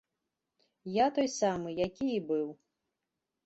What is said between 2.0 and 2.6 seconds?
і быў.